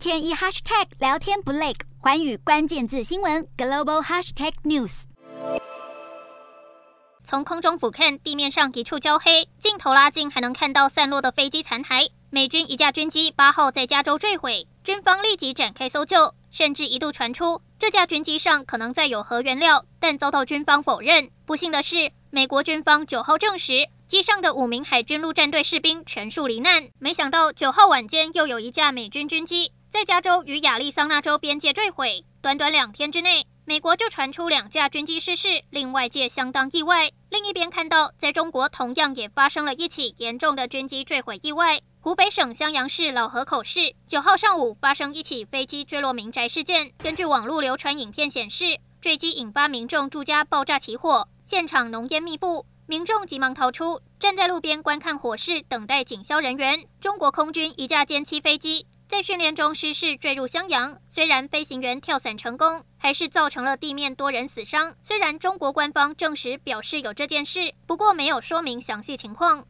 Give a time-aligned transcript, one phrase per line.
[0.00, 5.02] 天一 hashtag 聊天不累，寰宇关键字新闻 global hashtag news。
[7.22, 12.08] 从空中俯瞰，地面上一处焦黑，镜头拉近还能看到散落的飞机残骸。
[12.30, 21.30] 美军一架军机八号在加州坠毁，军方立即展开搜救，甚至一度传出这架军机上可能载有核原料，但遭到军方否认。
[21.44, 23.90] 不幸的是，美国军方九号证实。
[24.08, 26.88] 机上的五名海军陆战队士兵全数罹难。
[26.98, 32.24] 没想到九号晚间又有一架美军军机在加州与亚利桑那州边界坠毁。
[32.40, 37.10] 短短两天之内，美国就传出两架军机失事，令外界相当意外。
[37.28, 41.80] 另一边看到，在中国同样也发生了一起严重的军机坠毁意外。
[41.98, 46.92] 湖北省襄阳市老河口市九号上午发生一起飞机坠落民宅事件。
[46.98, 52.64] 根据网络流传影片显示，坠机引发民众住家爆炸起火，现场浓烟密布。
[52.86, 56.86] 民众急忙逃出，站在路边观看火势，等待警消人员。
[57.00, 64.94] 中国空军一架歼七飞机在训练中失事坠入襄阳，虽然飞行员跳伞成功，还是造成了地面多人死伤。
[65.02, 69.66] 虽然中国官方证实表示有这件事，不过没有说明详细情况。